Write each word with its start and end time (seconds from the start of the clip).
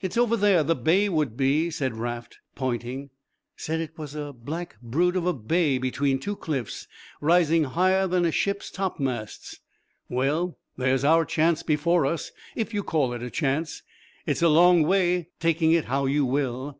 "It's 0.00 0.16
over 0.16 0.36
there 0.36 0.62
the 0.62 0.76
bay 0.76 1.08
would 1.08 1.36
be," 1.36 1.70
said 1.70 1.94
Raft. 1.96 2.38
"Ponting 2.54 3.10
said 3.56 3.80
it 3.80 3.98
was 3.98 4.14
a 4.14 4.32
black 4.32 4.76
brute 4.80 5.16
of 5.16 5.26
a 5.26 5.32
bay 5.32 5.76
between 5.76 6.20
two 6.20 6.36
cliffs 6.36 6.86
rising 7.20 7.64
higher 7.64 8.06
than 8.06 8.24
a 8.24 8.30
ship's 8.30 8.70
top 8.70 9.00
masts. 9.00 9.58
Well, 10.08 10.56
there's 10.76 11.04
our 11.04 11.24
chance 11.24 11.64
before 11.64 12.06
us 12.06 12.30
if 12.54 12.72
you 12.72 12.84
call 12.84 13.12
it 13.12 13.24
a 13.24 13.28
chance. 13.30 13.82
It's 14.24 14.40
a 14.40 14.48
long 14.48 14.84
way, 14.84 15.30
taking 15.40 15.72
it 15.72 15.86
how 15.86 16.06
you 16.06 16.24
will." 16.24 16.78